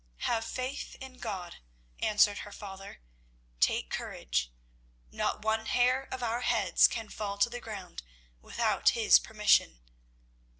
"Have 0.21 0.43
faith 0.45 0.95
in 0.99 1.19
God," 1.19 1.57
answered 1.99 2.39
her 2.39 2.51
father. 2.51 3.03
"Take 3.59 3.91
courage. 3.91 4.51
Not 5.11 5.43
one 5.43 5.67
hair 5.67 6.07
of 6.11 6.23
our 6.23 6.41
heads 6.41 6.87
can 6.87 7.07
fall 7.07 7.37
to 7.37 7.51
the 7.51 7.61
ground 7.61 8.01
without 8.41 8.97
His 8.99 9.19
permission. 9.19 9.81